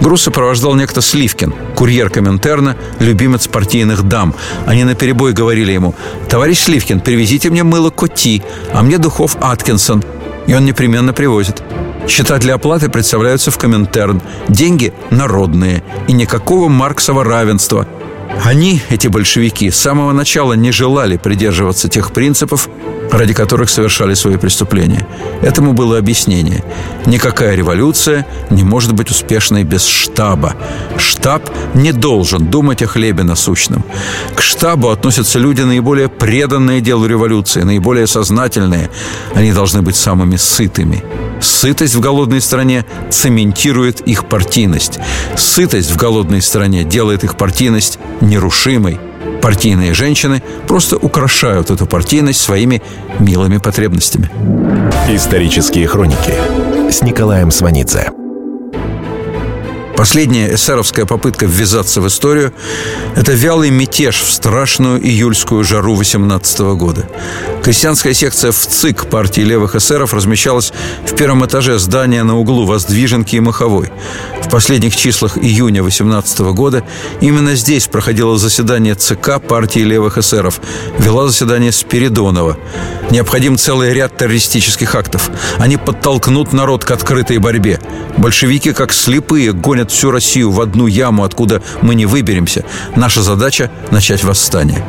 [0.00, 4.34] Груз сопровождал некто Сливкин, курьер Коминтерна, любимец партийных дам.
[4.66, 5.94] Они наперебой говорили ему
[6.28, 10.02] «Товарищ Сливкин, привезите мне мыло Коти, а мне духов Аткинсон».
[10.46, 11.62] И он непременно привозит.
[12.08, 14.20] Счета для оплаты представляются в Коминтерн.
[14.48, 15.84] Деньги народные.
[16.08, 17.86] И никакого марксового равенства.
[18.44, 22.68] Они, эти большевики, с самого начала не желали придерживаться тех принципов,
[23.12, 25.06] ради которых совершали свои преступления.
[25.42, 26.64] Этому было объяснение.
[27.06, 30.54] Никакая революция не может быть успешной без штаба.
[30.98, 33.84] Штаб не должен думать о хлебе насущном.
[34.34, 38.90] К штабу относятся люди наиболее преданные делу революции, наиболее сознательные.
[39.34, 41.04] Они должны быть самыми сытыми.
[41.42, 44.98] Сытость в голодной стране цементирует их партийность.
[45.36, 49.00] Сытость в голодной стране делает их партийность нерушимой.
[49.42, 52.80] Партийные женщины просто украшают эту партийность своими
[53.18, 54.30] милыми потребностями.
[55.08, 56.34] Исторические хроники
[56.90, 58.21] с Николаем Сванидзе.
[59.96, 62.52] Последняя эсеровская попытка ввязаться в историю–
[63.16, 67.08] это вялый мятеж в страшную июльскую жару 18 года.
[67.62, 70.72] Крестьянская секция в ЦИК партии левых эсеров размещалась
[71.06, 73.92] в первом этаже здания на углу Воздвиженки и Маховой.
[74.42, 76.82] В последних числах июня 18 года
[77.20, 80.60] именно здесь проходило заседание ЦК партии левых эсеров.
[80.98, 82.58] Вела заседание Спиридонова.
[83.10, 85.30] Необходим целый ряд террористических актов.
[85.58, 87.78] Они подтолкнут народ к открытой борьбе.
[88.16, 92.64] Большевики, как слепые, гонят всю Россию в одну яму, откуда мы не выберемся.
[92.96, 94.84] Наша задача– начать восстание.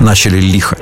[0.00, 0.78] Начали лихо.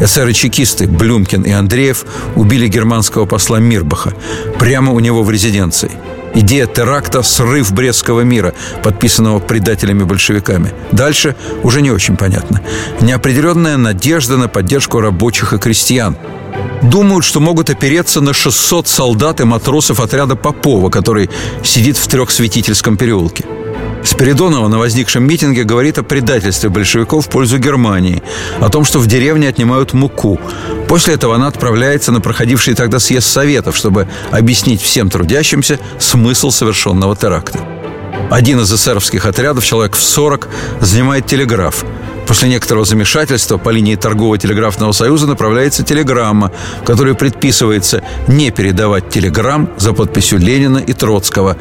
[0.00, 2.04] Эсеры-чекисты Блюмкин и Андреев
[2.36, 4.14] убили германского посла Мирбаха
[4.58, 5.90] прямо у него в резиденции.
[6.34, 10.72] Идея теракта– срыв Брестского мира, подписанного предателями-большевиками.
[10.90, 12.62] Дальше уже не очень понятно.
[13.02, 16.16] Неопределенная надежда на поддержку рабочих и крестьян–
[16.82, 21.30] думают, что могут опереться на 600 солдат и матросов отряда Попова, который
[21.62, 23.44] сидит в Трехсветительском переулке.
[24.04, 28.22] Спиридонова на возникшем митинге говорит о предательстве большевиков в пользу Германии,
[28.60, 30.40] о том, что в деревне отнимают муку.
[30.88, 37.16] После этого она отправляется на проходивший тогда съезд Советов, чтобы объяснить всем трудящимся смысл совершенного
[37.16, 37.60] теракта.
[38.30, 40.48] Один из эсеровских отрядов, человек в 40,
[40.80, 41.84] занимает телеграф–
[42.26, 49.70] После некоторого замешательства по линии торгово-телеграфного союза направляется телеграмма, в которой предписывается не передавать телеграмм
[49.76, 51.56] за подписью Ленина и Троцкого.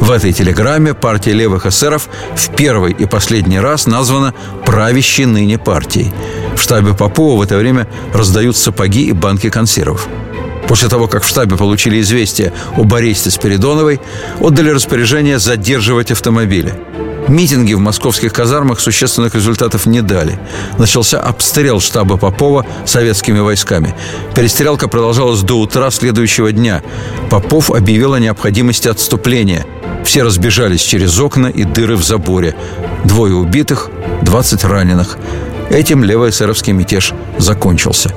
[0.00, 4.34] В этой телеграмме партия левых эсеров в первый и последний раз названа
[4.66, 6.12] правящей ныне партией.
[6.56, 10.06] В штабе Попова в это время раздают сапоги и банки консервов.
[10.68, 14.00] После того, как в штабе получили известие об аресте Спиридоновой,
[14.40, 16.74] отдали распоряжение задерживать автомобили–
[17.28, 20.38] Митинги в московских казармах существенных результатов не дали.
[20.78, 23.94] Начался обстрел штаба Попова советскими войсками.
[24.34, 26.82] Перестрелка продолжалась до утра следующего дня.
[27.30, 29.64] Попов объявил о необходимости отступления.
[30.04, 32.56] Все разбежались через окна и дыры в заборе.
[33.04, 33.90] Двое убитых,
[34.22, 35.16] 20 раненых.
[35.70, 38.12] Этим левоэсеровский мятеж закончился.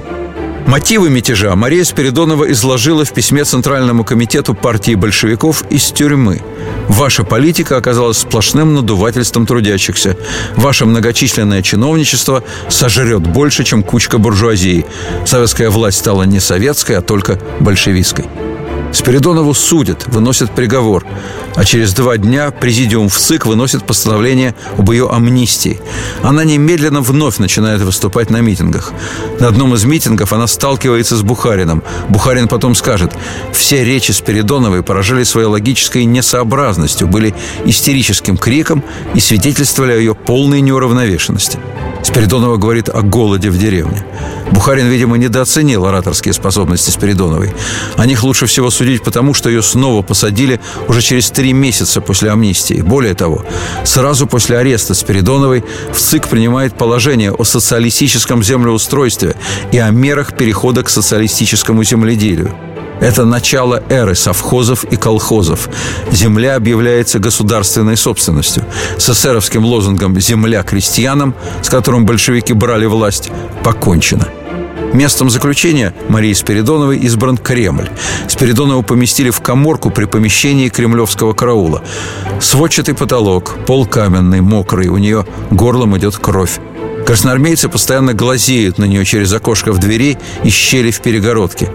[0.68, 6.42] Мотивы мятежа Мария Спиридонова изложила в письме Центральному комитету партии большевиков из тюрьмы.
[6.90, 10.18] Ваша политика оказалась сплошным надувательством трудящихся.
[10.56, 14.86] Ваше многочисленное чиновничество сожрет больше, чем кучка буржуазии.
[15.26, 18.26] Советская власть стала не советской, а только большевистской.
[18.96, 21.06] Спиридонову судят, выносят приговор.
[21.56, 25.82] А через два дня президиум в ЦИК выносит постановление об ее амнистии.
[26.24, 28.94] Она немедленно вновь начинает выступать на митингах.
[29.42, 31.84] На одном из митингов она сталкивается с Бухарином.
[32.08, 33.14] Бухарин потом скажет,
[33.52, 38.82] все речи Спиридоновой поражали своей логической несообразностью, были истерическим криком
[39.14, 41.60] и свидетельствовали о ее полной неуравновешенности.
[42.06, 44.06] Спиридонова говорит о голоде в деревне.
[44.52, 47.52] Бухарин, видимо, недооценил ораторские способности Спиридоновой.
[47.98, 52.30] О них лучше всего судить потому, что ее снова посадили уже через три месяца после
[52.30, 52.82] амнистии.
[52.82, 53.44] Более того,
[53.86, 59.36] сразу после ареста Спиридоновой в ЦИК принимает положение о социалистическом землеустройстве
[59.72, 62.54] и о мерах перехода к социалистическому земледелию.
[63.02, 65.70] Это начало эры совхозов и колхозов.
[66.12, 68.64] Земля объявляется государственной собственностью.
[68.98, 73.32] С эсеровским лозунгом «Земля крестьянам», с которым большевики брали власть,
[73.64, 74.28] покончено.
[74.94, 77.90] Местом заключения Марии Спиридоновой избран Кремль.
[78.30, 81.84] Спиридонову поместили в коморку при помещении кремлевского караула.
[82.40, 86.60] Сводчатый потолок, пол каменный, мокрый, у нее горлом идет кровь.
[87.06, 91.72] Красноармейцы постоянно глазеют на нее через окошко в двери и щели в перегородке.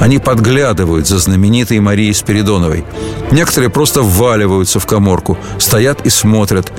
[0.00, 2.84] Они подглядывают за знаменитой Марией Спиридоновой.
[3.30, 6.72] Некоторые просто вваливаются в коморку, стоят и смотрят.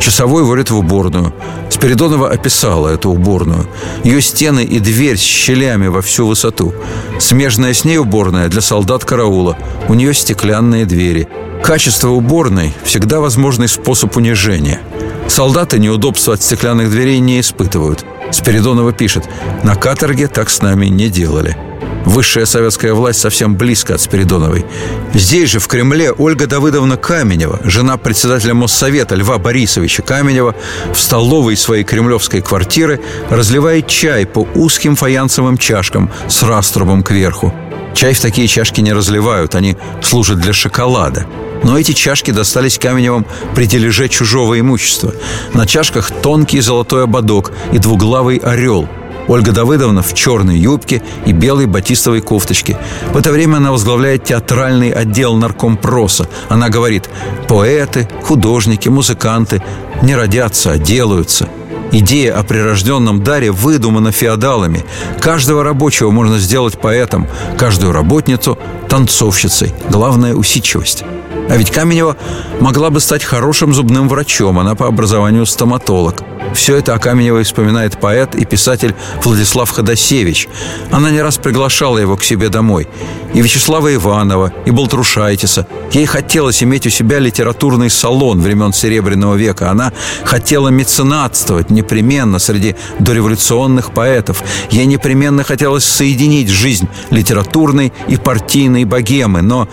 [0.00, 1.34] Часовой водит в уборную.
[1.68, 3.68] Спиридонова описала эту уборную.
[4.04, 6.72] Ее стены и дверь с щелями во всю высоту.
[7.18, 9.58] Смежная с ней уборная для солдат караула.
[9.88, 11.28] У нее стеклянные двери.
[11.62, 14.80] Качество уборной– всегда возможный способ унижения–
[15.30, 18.04] Солдаты неудобства от стеклянных дверей не испытывают.
[18.32, 19.28] Спиридонова пишет,
[19.62, 21.56] на каторге так с нами не делали.
[22.04, 24.66] Высшая советская власть совсем близко от Спиридоновой.
[25.14, 30.56] Здесь же, в Кремле, Ольга Давыдовна Каменева, жена председателя Моссовета Льва Борисовича Каменева,
[30.92, 37.54] в столовой своей кремлевской квартиры разливает чай по узким фаянсовым чашкам с раструбом кверху.
[37.94, 41.26] Чай в такие чашки не разливают, они служат для шоколада.
[41.62, 45.14] Но эти чашки достались Каменевым при дележе чужого имущества.
[45.52, 48.88] На чашках тонкий золотой ободок и двуглавый орел–
[49.30, 52.76] Ольга Давыдовна в черной юбке и белой батистовой кофточке.
[53.12, 56.28] В это время она возглавляет театральный отдел наркомпроса.
[56.48, 57.08] Она говорит,
[57.46, 59.62] поэты, художники, музыканты
[60.02, 61.48] не родятся, а делаются–
[61.92, 64.84] Идея о прирожденном даре выдумана феодалами.
[65.20, 67.26] Каждого рабочего можно сделать поэтом,
[67.58, 68.58] каждую работницу–
[68.90, 69.72] танцовщицей.
[69.88, 71.04] Главное– усидчивость.
[71.48, 72.16] А ведь Каменева
[72.60, 76.22] могла бы стать хорошим зубным врачом, она по образованию стоматолог.
[76.54, 80.48] Все это о Каменевой вспоминает поэт и писатель Владислав Ходосевич.
[80.90, 82.88] Она не раз приглашала его к себе домой.
[83.34, 85.66] И Вячеслава Иванова, и Балтрушайтиса.
[85.92, 89.70] Ей хотелось иметь у себя литературный салон времен Серебряного века.
[89.70, 89.92] Она
[90.24, 94.42] хотела меценатствовать непременно среди дореволюционных поэтов.
[94.70, 99.42] Ей непременно хотелось соединить жизнь литературной и партийной богемы.
[99.42, 99.68] Но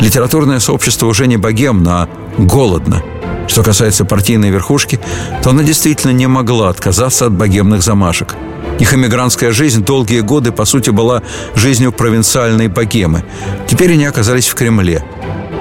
[0.00, 3.02] литературное сообщество уже не богемно, а голодно.
[3.48, 5.00] Что касается партийной верхушки,
[5.42, 8.34] то она действительно не могла отказаться от богемных замашек.
[8.78, 11.22] Их эмигрантская жизнь долгие годы, по сути, была
[11.54, 13.24] жизнью провинциальной богемы.
[13.68, 15.04] Теперь они оказались в Кремле.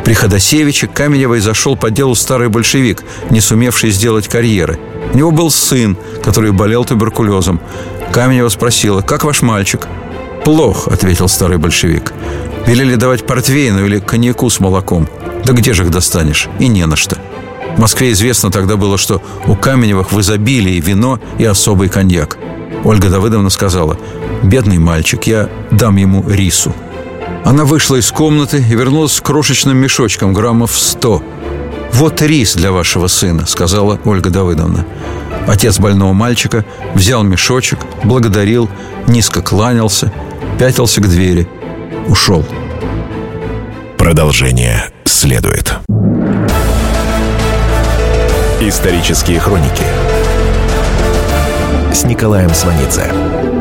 [0.05, 4.79] При Ходосевиче Каменевой зашел по делу старый большевик, не сумевший сделать карьеры.
[5.13, 7.59] У него был сын, который болел туберкулезом.
[8.11, 9.87] Каменева спросила, «Как ваш мальчик?»
[10.43, 12.13] «Плохо»,— ответил старый большевик.
[12.65, 15.07] «Велели давать портвейну или коньяку с молоком.
[15.45, 16.47] Да где же их достанешь?
[16.59, 17.17] И не на что».
[17.75, 22.37] В Москве известно тогда было, что у Каменевых в изобилии вино и особый коньяк.
[22.83, 23.97] Ольга Давыдовна сказала,
[24.43, 26.73] «Бедный мальчик, я дам ему рису».
[27.43, 31.23] Она вышла из комнаты и вернулась с крошечным мешочком, граммов сто.
[31.93, 34.85] «Вот рис для вашего сына»,— сказала Ольга Давыдовна.
[35.47, 38.69] Отец больного мальчика взял мешочек, благодарил,
[39.07, 40.11] низко кланялся,
[40.59, 41.47] пятился к двери,
[42.11, 42.43] ушел.
[43.97, 45.77] Продолжение следует.
[48.59, 49.83] Исторические хроники
[51.93, 53.60] с Николаем Сванидзе.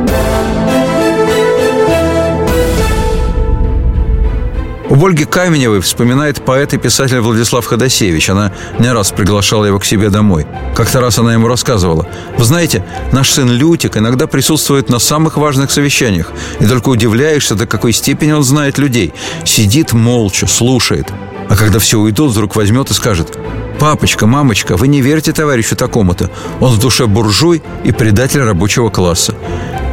[5.01, 8.29] Об Ольге Каменевой вспоминает поэт и писатель Владислав Ходосевич.
[8.29, 10.47] Она не раз приглашала его к себе домой.
[10.77, 12.07] Как-то раз она ему рассказывала.
[12.37, 16.31] «Вы знаете, наш сын Лютик иногда присутствует на самых важных совещаниях.
[16.61, 19.15] И только удивляешься, до какой степени он знает людей.
[19.47, 21.11] Сидит молча, слушает.
[21.49, 23.40] А когда все уйдут, вдруг возьмет и скажет
[23.81, 26.31] «Папочка, мамочка, вы не верите товарищу такому-то.
[26.61, 29.35] Он в душе буржуй и предатель рабочего класса».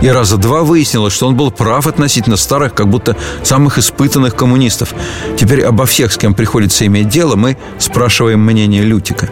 [0.02, 4.94] И раза два выяснилось, что он был прав относительно старых, как будто самых испытанных коммунистов.
[5.38, 9.30] Теперь обо всех, с кем приходится иметь дело, мы спрашиваем мнение Лютика.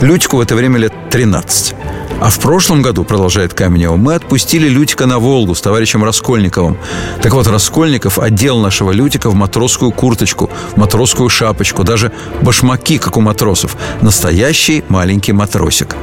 [0.00, 1.74] Лютику в это время лет 13.
[2.20, 6.78] А в прошлом году, продолжает Каменева, мы отпустили Лютика на Волгу с товарищем Раскольниковым.
[7.20, 13.16] Так вот, Раскольников одел нашего Лютика в матросскую курточку, в матросскую шапочку, даже башмаки, как
[13.16, 13.76] у матросов.
[14.00, 15.94] Настоящий маленький матросик.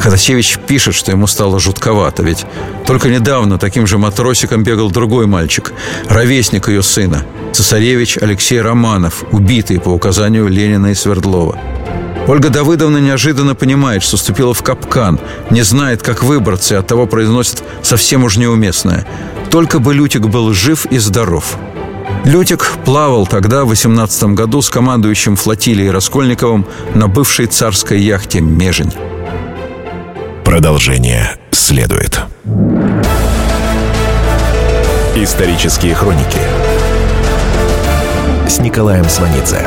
[0.00, 2.46] Ходосевич пишет, что ему стало жутковато, ведь
[2.86, 5.72] только недавно таким же матросиком бегал другой мальчик,
[6.08, 11.58] ровесник ее сына, цесаревич Алексей Романов, убитый по указанию Ленина и Свердлова.
[12.28, 15.18] Ольга Давыдовна неожиданно понимает, что ступила в капкан,
[15.50, 19.06] не знает, как выбраться, и от того произносит совсем уж неуместное.
[19.50, 21.56] Только бы Лютик был жив и здоров.
[22.24, 26.64] Лютик плавал тогда, в 18 году, с командующим флотилией Раскольниковым
[26.94, 28.92] на бывшей царской яхте «Межень».
[30.44, 32.20] Продолжение следует.
[35.16, 36.40] Исторические хроники
[38.48, 39.66] с Николаем Сванидзе.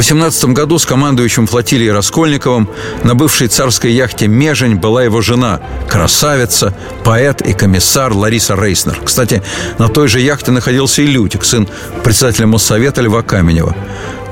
[0.00, 2.70] 18 году с командующим флотилией Раскольниковым
[3.04, 6.74] на бывшей царской яхте «Межень» была его жена, красавица,
[7.04, 8.98] поэт и комиссар Лариса Рейснер.
[9.04, 9.42] Кстати,
[9.78, 11.68] на той же яхте находился и Лютик, сын
[12.02, 13.76] председателя Моссовета Льва Каменева.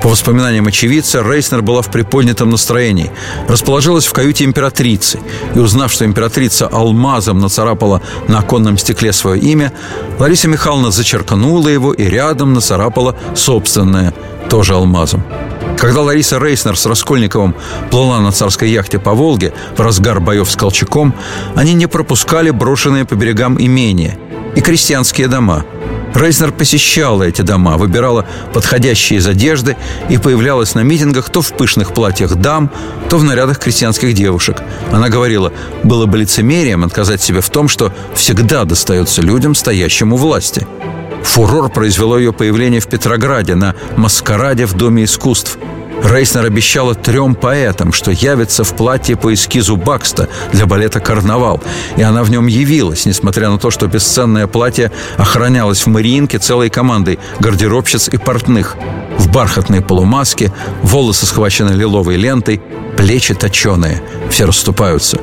[0.01, 3.11] По воспоминаниям очевидца, Рейснер была в приподнятом настроении.
[3.47, 5.19] Расположилась в каюте императрицы.
[5.53, 9.71] И узнав, что императрица алмазом нацарапала на оконном стекле свое имя,
[10.17, 14.15] Лариса Михайловна зачеркнула его и рядом нацарапала собственное,
[14.49, 15.23] тоже алмазом.
[15.77, 17.55] Когда Лариса Рейснер с Раскольниковым
[17.89, 21.13] плыла на царской яхте по Волге в разгар боев с Колчаком,
[21.55, 24.17] они не пропускали брошенные по берегам имения
[24.55, 25.65] и крестьянские дома–
[26.13, 29.77] Рейснер посещала эти дома, выбирала подходящие из одежды
[30.09, 32.71] и появлялась на митингах то в пышных платьях дам,
[33.09, 34.61] то в нарядах крестьянских девушек.
[34.91, 40.17] Она говорила, было бы лицемерием отказать себе в том, что всегда достается людям, стоящим у
[40.17, 40.67] власти.
[41.23, 45.57] Фурор произвело ее появление в Петрограде на маскараде в Доме искусств–
[46.03, 51.61] Рейснер обещала трем поэтам, что явится в платье по эскизу Бакста для балета «Карнавал».
[51.97, 56.69] И она в нем явилась, несмотря на то, что бесценное платье охранялось в Мариинке целой
[56.69, 58.75] командой гардеробщиц и портных.
[59.17, 62.61] В бархатной полумаске, волосы схвачены лиловой лентой,
[62.97, 64.01] плечи точеные.
[64.29, 65.19] Все расступаются.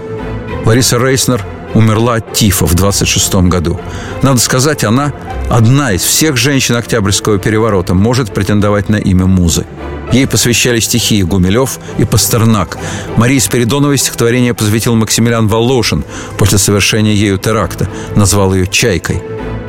[0.64, 1.44] Лариса Рейснер
[1.76, 3.78] умерла от тифа в 26 году.
[4.22, 5.12] Надо сказать, она
[5.50, 9.66] одна из всех женщин Октябрьского переворота может претендовать на имя музы.
[10.10, 12.78] Ей посвящали стихи Гумилев и Пастернак.
[13.16, 16.04] Марии Спиридоновой стихотворение посвятил Максимилиан Волошин
[16.38, 17.88] после совершения ею теракта.
[18.14, 19.22] Назвал ее «Чайкой».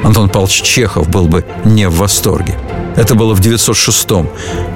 [0.04, 2.58] Антон Павлович Чехов был бы не в восторге.
[2.96, 4.30] Это было в 906-м.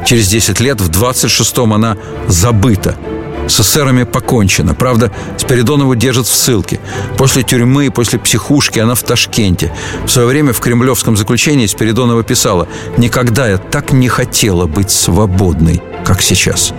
[0.05, 1.95] Через 10 лет, в 26-м она
[2.27, 2.95] забыта–
[3.47, 4.73] с эсерами покончено.
[4.75, 6.79] Правда, Спиридонову держат в ссылке.
[7.17, 9.71] После тюрьмы и после психушки она в Ташкенте.
[10.05, 12.67] В свое время в кремлевском заключении Спиридонова писала
[12.97, 16.73] «Никогда я так не хотела быть свободной, как сейчас».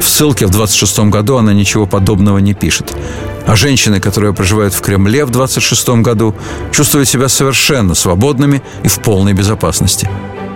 [0.00, 2.92] В ссылке в 26 году она ничего подобного не пишет.
[3.46, 6.34] А женщины, которые проживают в Кремле в 26 году,
[6.72, 10.08] чувствуют себя совершенно свободными и в полной безопасности.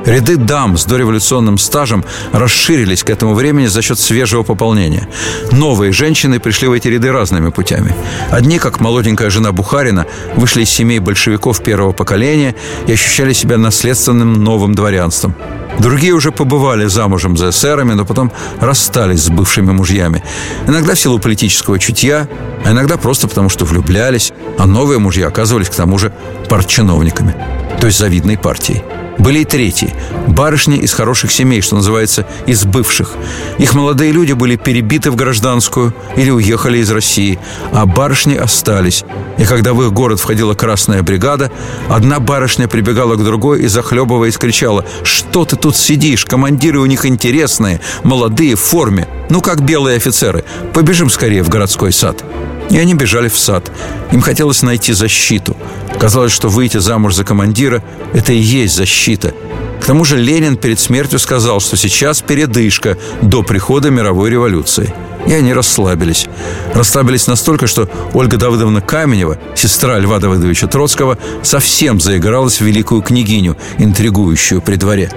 [0.09, 2.03] Ряды дам с дореволюционным стажем
[2.33, 5.07] расширились к этому времени за счет свежего пополнения.
[5.53, 7.95] Новые женщины пришли в эти ряды разными путями.
[8.31, 12.55] Одни, как молоденькая жена Бухарина, вышли из семей большевиков первого поколения
[12.87, 15.35] и ощущали себя наследственным новым дворянством.
[15.79, 20.25] Другие уже побывали замужем за эсерами, но потом расстались с бывшими мужьями.
[20.67, 22.27] Иногда в силу политического чутья,
[22.65, 26.15] а иногда просто потому, что влюблялись, а новые мужья оказывались к тому же
[26.49, 27.37] партчиновниками,
[27.79, 28.83] то есть завидной партией.
[29.19, 29.93] Были и третьи.
[30.29, 33.13] Барышни из хороших семей, что называется, из бывших.
[33.59, 37.39] Их молодые люди были перебиты в гражданскую или уехали из России,
[37.73, 39.05] а барышни остались.
[39.39, 41.51] И когда в их город входила красная бригада,
[41.89, 46.25] одна барышня прибегала к другой и, захлебываясь, кричала «Что ты тут сидишь?
[46.25, 49.09] Командиры у них интересные, молодые, в форме.
[49.31, 50.45] Ну, как белые офицеры.
[50.73, 52.25] Побежим скорее в городской сад».
[52.71, 53.71] И они бежали в сад.
[54.13, 55.57] Им хотелось найти защиту.
[55.99, 57.83] Казалось, что выйти замуж за командира–
[58.15, 59.35] это и есть защита.
[59.81, 64.95] К тому же Ленин перед смертью сказал, что сейчас передышка до прихода мировой революции.
[65.27, 66.27] И они расслабились.
[66.75, 73.57] Расслабились настолько, что Ольга Давыдовна Каменева, сестра Льва Давыдовича Троцкого, совсем заигралась в великую княгиню,
[73.79, 75.11] интригующую при дворе.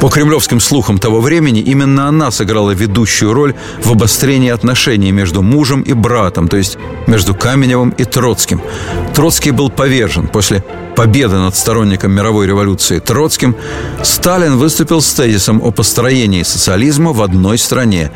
[0.00, 5.82] По кремлевским слухам того времени, именно она сыграла ведущую роль в обострении отношений между мужем
[5.82, 8.60] и братом, то есть между Каменевым и Троцким.
[9.14, 10.62] Троцкий был повержен после
[10.96, 13.54] победы над сторонником мировой революции Троцким,
[14.02, 18.10] Сталин выступил с тезисом о построении социализма в одной стране.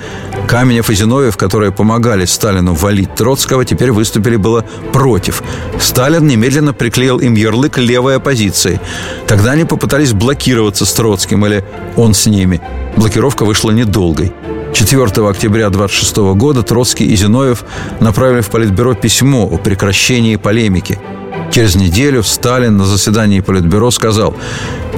[0.48, 5.42] Каменев и Зиновьев, которые помогали Сталину валить Троцкого, теперь выступили было против.
[5.78, 8.80] Сталин немедленно приклеил им ярлык левой оппозиции.
[9.26, 11.59] Тогда они попытались блокироваться с Троцким или
[11.96, 12.60] он с ними.
[12.96, 14.32] Блокировка вышла недолгой.
[14.72, 17.64] 4 октября 26 года Троцкий и Зиновьев
[18.00, 20.98] направили в Политбюро письмо о прекращении полемики–
[21.50, 24.36] Через неделю Сталин на заседании Политбюро сказал,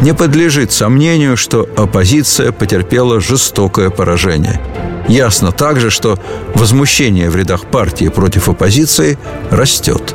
[0.03, 4.61] не подлежит сомнению, что оппозиция потерпела жестокое поражение.
[5.09, 6.19] Ясно также, что
[6.55, 9.19] возмущение в рядах партии против оппозиции
[9.51, 10.15] растет.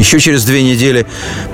[0.00, 1.06] Еще через две недели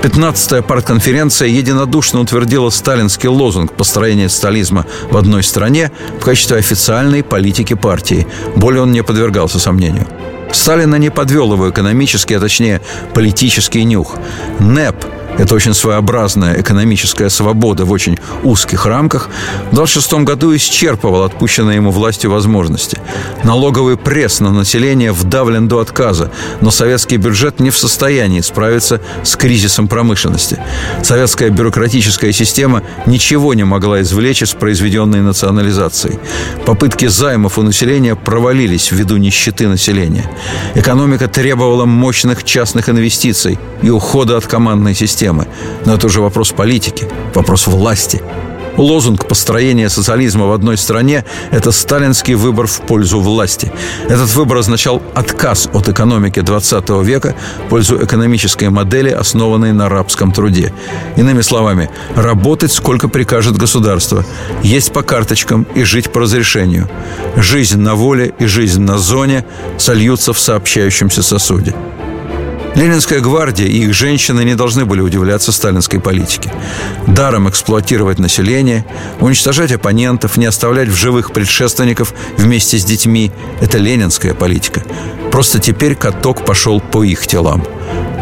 [0.03, 5.91] 15-я партконференция единодушно утвердила сталинский лозунг построения стализма в одной стране
[6.21, 8.25] в качестве официальной политики партии.
[8.55, 10.07] Более он не подвергался сомнению.
[10.53, 12.81] Сталина не подвел его экономический, а точнее
[13.15, 14.15] политический нюх.
[14.61, 15.05] НЭП
[15.39, 19.29] это очень своеобразная экономическая свобода в очень узких рамках,
[19.71, 22.99] в 26 году исчерпывал отпущенные ему властью возможности.
[23.45, 26.31] Налоговый пресс на население вдавлен до отказа,
[26.61, 30.59] но советский бюджет не в состоянии справиться с кризисом промышленности.
[31.03, 36.19] Советская бюрократическая система ничего не могла извлечь из произведенной национализации.
[36.65, 40.31] Попытки займов у населения провалились ввиду нищеты населения.
[40.75, 45.47] Экономика требовала мощных частных инвестиций и ухода от командной системы системы.
[45.85, 48.23] Но это уже вопрос политики, вопрос власти.
[48.77, 53.73] Лозунг построения социализма в одной стране– это сталинский выбор в пользу власти.
[54.05, 60.31] Этот выбор означал отказ от экономики 20 века в пользу экономической модели, основанной на рабском
[60.31, 60.73] труде.
[61.17, 64.25] Иными словами, работать сколько прикажет государство,
[64.63, 66.87] есть по карточкам и жить по разрешению.
[67.37, 69.45] Жизнь на воле и жизнь на зоне
[69.79, 71.75] сольются в сообщающемся сосуде.
[72.77, 76.53] Ленинская гвардия и их женщины не должны были удивляться сталинской политике.
[77.07, 78.85] Даром эксплуатировать население,
[79.19, 84.83] уничтожать оппонентов, не оставлять в живых предшественников вместе с детьми– это ленинская политика.
[85.37, 87.63] Просто теперь каток пошел по их телам.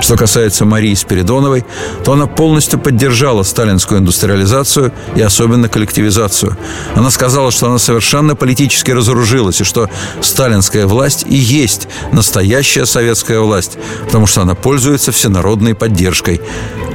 [0.01, 1.65] Что касается Марии Спиридоновой,
[2.05, 6.57] то она полностью поддержала сталинскую индустриализацию и особенно коллективизацию.
[6.97, 9.89] Она сказала, что она совершенно политически разоружилась, и что
[10.23, 16.41] сталинская власть и есть настоящая советская власть, потому что она пользуется всенародной поддержкой.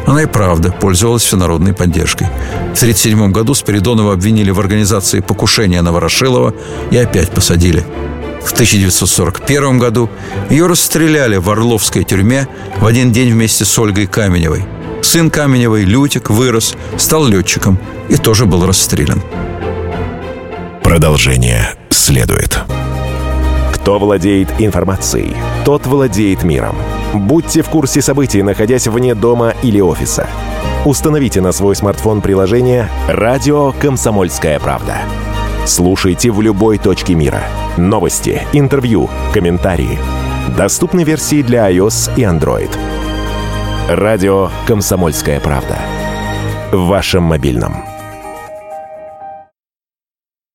[0.05, 2.27] Она и правда пользовалась всенародной поддержкой.
[2.27, 6.53] В 1937 году Спиридонова обвинили в организации покушения на Ворошилова
[6.91, 7.85] и опять посадили.
[8.43, 10.09] В 1941 году
[10.49, 12.47] ее расстреляли в Орловской тюрьме
[12.79, 14.65] в один день вместе с Ольгой Каменевой.
[15.01, 17.79] Сын Каменевой, Лютик, вырос, стал летчиком
[18.09, 19.21] и тоже был расстрелян.
[20.83, 22.59] Продолжение следует.
[23.73, 26.75] Кто владеет информацией, тот владеет миром.
[27.13, 30.27] Будьте в курсе событий, находясь вне дома или офиса.
[30.85, 34.97] Установите на свой смартфон приложение «Радио Комсомольская правда».
[35.69, 37.43] Слушайте в любой точке мира.
[37.77, 39.99] Новости, интервью, комментарии.
[40.57, 42.75] Доступны версии для iOS и Android.
[43.87, 45.77] Радио «Комсомольская правда».
[46.71, 47.88] В вашем мобильном.